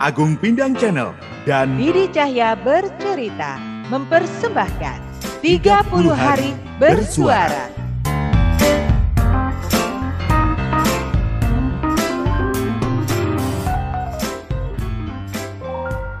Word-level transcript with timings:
Agung 0.00 0.32
Pindang 0.40 0.72
Channel 0.72 1.12
dan 1.44 1.76
Didi 1.76 2.08
Cahya 2.08 2.56
bercerita 2.56 3.60
mempersembahkan 3.92 4.96
30 5.44 5.60
hari 6.16 6.56
bersuara. 6.80 7.68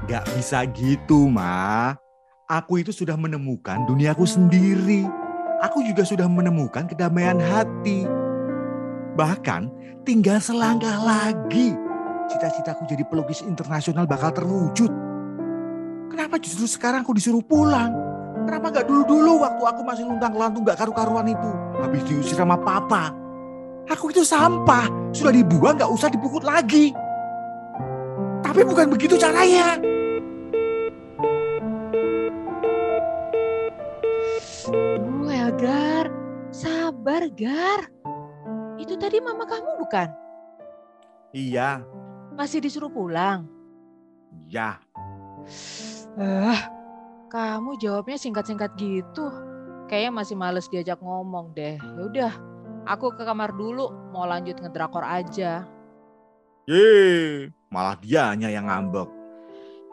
Gak 0.04 0.28
bisa 0.36 0.68
gitu, 0.76 1.32
Ma. 1.32 1.96
Aku 2.52 2.84
itu 2.84 2.92
sudah 2.92 3.16
menemukan 3.16 3.88
duniaku 3.88 4.28
sendiri. 4.28 5.08
Aku 5.64 5.80
juga 5.88 6.04
sudah 6.04 6.28
menemukan 6.28 6.84
kedamaian 6.84 7.40
hati. 7.40 8.04
Bahkan 9.16 9.72
tinggal 10.04 10.36
selangkah 10.36 11.00
lagi. 11.00 11.88
Cita-citaku 12.30 12.86
jadi 12.86 13.02
pelukis 13.02 13.42
internasional 13.42 14.06
bakal 14.06 14.30
terwujud. 14.30 14.92
Kenapa 16.06 16.38
justru 16.38 16.70
sekarang 16.70 17.02
aku 17.02 17.10
disuruh 17.18 17.42
pulang? 17.42 17.90
Kenapa 18.46 18.70
gak 18.70 18.86
dulu-dulu 18.86 19.42
waktu 19.42 19.62
aku 19.66 19.82
masih 19.82 20.06
luntang 20.06 20.38
lantung 20.38 20.62
gak 20.62 20.78
karu-karuan 20.78 21.26
itu? 21.26 21.50
Habis 21.82 22.02
diusir 22.06 22.38
sama 22.38 22.54
papa. 22.54 23.10
Aku 23.90 24.14
itu 24.14 24.22
sampah. 24.22 24.86
Sudah 25.10 25.34
dibuang 25.34 25.74
gak 25.74 25.90
usah 25.90 26.06
dipukul 26.06 26.38
lagi. 26.46 26.94
Tapi 28.46 28.62
bukan 28.62 28.86
begitu 28.94 29.18
caranya. 29.18 29.82
Oh, 34.70 35.30
Elgar, 35.30 36.06
sabar, 36.54 37.26
Gar. 37.34 37.90
Itu 38.78 38.94
tadi 38.94 39.18
mama 39.18 39.42
kamu 39.50 39.82
bukan? 39.82 40.08
Iya, 41.30 41.82
Masih 42.34 42.62
disuruh 42.62 42.90
pulang? 42.90 43.60
ya. 44.50 44.78
Eh, 46.18 46.60
kamu 47.30 47.78
jawabnya 47.78 48.18
singkat-singkat 48.18 48.74
gitu. 48.78 49.30
Kayaknya 49.86 50.12
masih 50.22 50.36
males 50.38 50.66
diajak 50.70 50.98
ngomong 51.02 51.54
deh. 51.54 51.78
Ya 51.78 52.02
udah, 52.02 52.32
aku 52.86 53.14
ke 53.14 53.22
kamar 53.22 53.54
dulu. 53.54 53.90
Mau 54.14 54.26
lanjut 54.26 54.58
ngedrakor 54.58 55.02
aja. 55.02 55.66
Ye, 56.70 57.50
malah 57.70 57.98
dianya 57.98 58.50
yang 58.50 58.70
ngambek. 58.70 59.10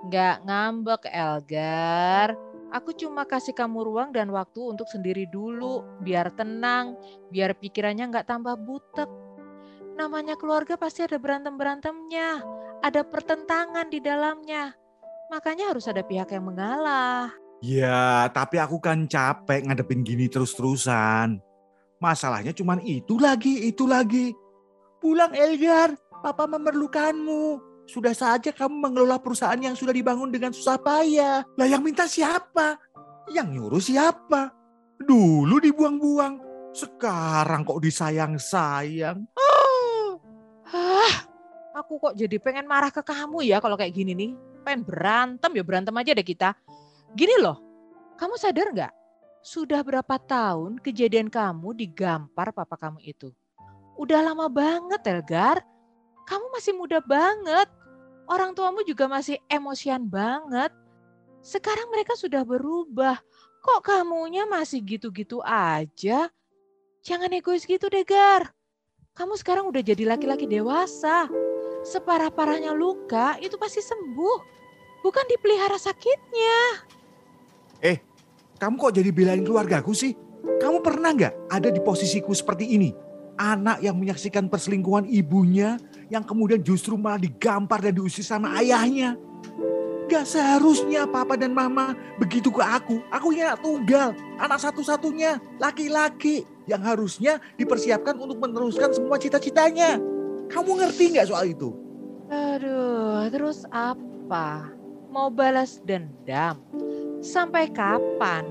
Nggak 0.10 0.46
ngambek, 0.46 1.02
Elgar. 1.10 2.38
Aku 2.68 2.92
cuma 2.94 3.24
kasih 3.24 3.56
kamu 3.56 3.88
ruang 3.88 4.10
dan 4.12 4.30
waktu 4.30 4.60
untuk 4.60 4.86
sendiri 4.92 5.26
dulu. 5.32 5.82
Biar 6.04 6.30
tenang, 6.36 6.94
biar 7.34 7.58
pikirannya 7.58 8.12
nggak 8.12 8.28
tambah 8.30 8.54
butek. 8.60 9.10
Namanya 9.98 10.38
keluarga 10.38 10.78
pasti 10.78 11.02
ada 11.02 11.18
berantem-berantemnya. 11.18 12.46
Ada 12.86 13.02
pertentangan 13.02 13.90
di 13.90 13.98
dalamnya. 13.98 14.78
Makanya 15.34 15.74
harus 15.74 15.90
ada 15.90 16.06
pihak 16.06 16.30
yang 16.30 16.46
mengalah. 16.46 17.34
Ya, 17.66 18.30
tapi 18.30 18.62
aku 18.62 18.78
kan 18.78 19.10
capek 19.10 19.66
ngadepin 19.66 20.06
gini 20.06 20.30
terus-terusan. 20.30 21.42
Masalahnya 21.98 22.54
cuman 22.54 22.78
itu 22.86 23.18
lagi, 23.18 23.66
itu 23.66 23.90
lagi. 23.90 24.38
Pulang 25.02 25.34
Elgar, 25.34 25.98
papa 26.22 26.46
memerlukanmu. 26.46 27.58
Sudah 27.90 28.14
saja 28.14 28.54
kamu 28.54 28.78
mengelola 28.78 29.18
perusahaan 29.18 29.58
yang 29.58 29.74
sudah 29.74 29.98
dibangun 29.98 30.30
dengan 30.30 30.54
susah 30.54 30.78
payah. 30.78 31.42
Lah 31.58 31.66
yang 31.66 31.82
minta 31.82 32.06
siapa? 32.06 32.78
Yang 33.34 33.48
nyuruh 33.58 33.82
siapa? 33.82 34.54
Dulu 35.02 35.58
dibuang-buang. 35.58 36.38
Sekarang 36.78 37.66
kok 37.66 37.82
disayang-sayang. 37.82 39.26
Aku 41.88 42.04
kok 42.04 42.20
jadi 42.20 42.36
pengen 42.36 42.68
marah 42.68 42.92
ke 42.92 43.00
kamu 43.00 43.48
ya 43.48 43.64
kalau 43.64 43.80
kayak 43.80 43.96
gini 43.96 44.12
nih. 44.12 44.36
Pengen 44.68 44.84
berantem 44.84 45.48
ya 45.56 45.64
berantem 45.64 45.96
aja 45.96 46.12
deh 46.12 46.28
kita. 46.28 46.52
Gini 47.16 47.40
loh, 47.40 47.64
kamu 48.20 48.36
sadar 48.36 48.76
nggak? 48.76 48.94
Sudah 49.40 49.80
berapa 49.88 50.20
tahun 50.20 50.84
kejadian 50.84 51.32
kamu 51.32 51.72
digampar 51.80 52.52
papa 52.52 52.76
kamu 52.76 53.00
itu? 53.08 53.32
Udah 53.96 54.20
lama 54.20 54.52
banget 54.52 55.00
Elgar. 55.08 55.64
Kamu 56.28 56.52
masih 56.52 56.76
muda 56.76 57.00
banget. 57.00 57.72
Orang 58.28 58.52
tuamu 58.52 58.84
juga 58.84 59.08
masih 59.08 59.40
emosian 59.48 60.12
banget. 60.12 60.76
Sekarang 61.40 61.88
mereka 61.88 62.20
sudah 62.20 62.44
berubah. 62.44 63.16
Kok 63.64 63.80
kamunya 63.80 64.44
masih 64.44 64.84
gitu-gitu 64.84 65.40
aja? 65.40 66.28
Jangan 67.00 67.32
egois 67.32 67.64
gitu 67.64 67.88
deh 67.88 68.04
Gar. 68.04 68.52
Kamu 69.16 69.40
sekarang 69.40 69.72
udah 69.72 69.80
jadi 69.80 70.04
laki-laki 70.04 70.52
dewasa. 70.52 71.32
Separah-parahnya 71.88 72.76
luka 72.76 73.40
itu 73.40 73.56
pasti 73.56 73.80
sembuh. 73.80 74.60
Bukan 75.00 75.24
dipelihara 75.32 75.80
sakitnya. 75.80 76.84
Kamu 78.58 78.74
kok 78.82 78.98
jadi 78.98 79.14
belain 79.14 79.46
keluargaku 79.46 79.94
sih? 79.94 80.18
Kamu 80.58 80.82
pernah 80.82 81.14
nggak 81.14 81.54
ada 81.54 81.70
di 81.70 81.78
posisiku 81.78 82.34
seperti 82.34 82.74
ini? 82.74 82.90
Anak 83.38 83.86
yang 83.86 84.02
menyaksikan 84.02 84.50
perselingkuhan 84.50 85.06
ibunya 85.06 85.78
yang 86.10 86.26
kemudian 86.26 86.66
justru 86.66 86.98
malah 86.98 87.22
digampar 87.22 87.86
dan 87.86 87.94
diusir 87.94 88.26
sama 88.26 88.58
ayahnya. 88.58 89.14
Gak 90.10 90.26
seharusnya 90.26 91.06
papa 91.06 91.38
dan 91.38 91.54
mama 91.54 91.94
begitu 92.18 92.50
ke 92.50 92.66
aku. 92.66 92.98
Aku 93.14 93.30
ini 93.30 93.46
tunggal, 93.62 94.18
anak 94.42 94.58
satu-satunya, 94.58 95.38
laki-laki 95.62 96.50
yang 96.66 96.82
harusnya 96.82 97.38
dipersiapkan 97.62 98.18
untuk 98.18 98.42
meneruskan 98.42 98.90
semua 98.90 99.22
cita-citanya. 99.22 100.02
Kamu 100.48 100.80
ngerti 100.80 101.16
nggak 101.16 101.28
soal 101.28 101.52
itu? 101.52 101.76
Aduh, 102.28 103.28
terus 103.32 103.64
apa? 103.72 104.72
Mau 105.12 105.32
balas 105.32 105.80
dendam? 105.84 106.60
Sampai 107.24 107.72
kapan? 107.72 108.44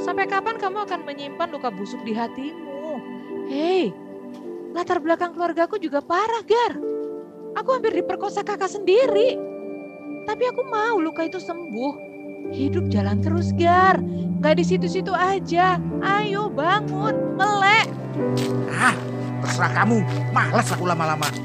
Sampai 0.00 0.26
kapan 0.26 0.58
kamu 0.58 0.86
akan 0.88 1.00
menyimpan 1.06 1.48
luka 1.54 1.70
busuk 1.70 2.02
di 2.02 2.14
hatimu? 2.16 2.98
Hei, 3.46 3.92
latar 4.72 4.98
belakang 4.98 5.36
keluargaku 5.36 5.78
juga 5.78 6.00
parah, 6.02 6.42
Gar. 6.42 6.74
Aku 7.54 7.68
hampir 7.70 7.94
diperkosa 7.94 8.42
kakak 8.42 8.72
sendiri. 8.72 9.38
Tapi 10.24 10.44
aku 10.50 10.66
mau 10.66 10.98
luka 10.98 11.28
itu 11.28 11.38
sembuh. 11.38 11.94
Hidup 12.50 12.90
jalan 12.90 13.22
terus, 13.22 13.54
Gar. 13.54 14.00
Gak 14.42 14.58
di 14.58 14.64
situ-situ 14.66 15.14
aja. 15.14 15.78
Ayo 16.02 16.50
bangun, 16.50 17.36
melek. 17.38 17.88
Ah, 18.74 18.96
terserah 19.44 19.84
kamu. 19.84 20.00
Males 20.32 20.68
aku 20.72 20.88
lama-lama. 20.88 21.28
Ah. 21.28 21.44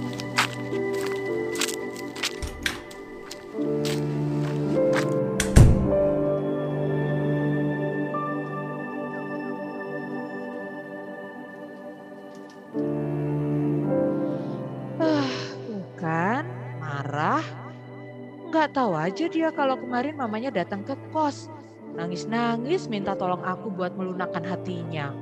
Nggak 18.59 18.75
tahu 18.75 18.91
aja 18.91 19.25
dia 19.31 19.49
kalau 19.55 19.79
kemarin 19.79 20.19
mamanya 20.19 20.51
datang 20.51 20.81
ke 20.81 20.91
kos. 21.13 21.47
Nangis-nangis 21.95 22.91
minta 22.91 23.15
tolong 23.15 23.39
aku 23.45 23.71
buat 23.71 23.95
melunakkan 23.95 24.43
hatinya. 24.43 25.15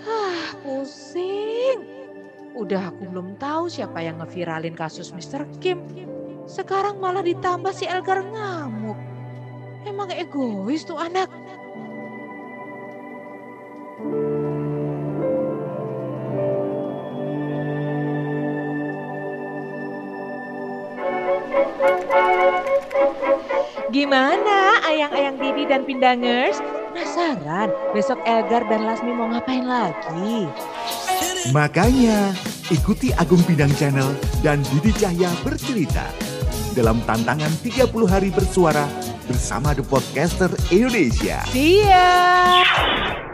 Hah, 0.00 0.56
pusing. 0.62 1.37
Udah 2.58 2.90
aku 2.90 3.06
belum 3.06 3.38
tahu 3.38 3.70
siapa 3.70 4.02
yang 4.02 4.18
ngeviralin 4.18 4.74
kasus 4.74 5.14
Mr. 5.14 5.46
Kim. 5.62 5.78
Sekarang 6.50 6.98
malah 6.98 7.22
ditambah 7.22 7.70
si 7.70 7.86
Elgar 7.86 8.18
ngamuk. 8.18 8.98
Emang 9.86 10.10
egois 10.10 10.82
tuh 10.82 10.98
anak. 10.98 11.30
Gimana 23.94 24.82
ayang-ayang 24.82 25.38
Didi 25.38 25.62
dan 25.70 25.86
Pindangers? 25.86 26.58
Penasaran 26.90 27.70
besok 27.94 28.18
Elgar 28.26 28.66
dan 28.66 28.82
Lasmi 28.82 29.14
mau 29.14 29.30
ngapain 29.30 29.62
lagi? 29.62 30.50
Makanya, 31.54 32.34
ikuti 32.68 33.14
Agung 33.14 33.40
Pindang 33.46 33.70
Channel 33.78 34.10
dan 34.42 34.58
Didi 34.74 34.90
Cahya 34.90 35.30
bercerita 35.46 36.10
dalam 36.74 36.98
tantangan 37.06 37.50
30 37.62 37.86
hari 38.10 38.34
bersuara 38.34 38.90
bersama 39.30 39.70
The 39.70 39.86
Podcaster 39.86 40.50
Indonesia. 40.74 41.46
See 41.54 41.86
ya! 41.86 43.27